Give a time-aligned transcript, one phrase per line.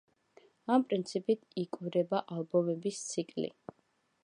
[0.75, 3.49] ამ პრინციპით, იკვრება ალბომების ციკლი.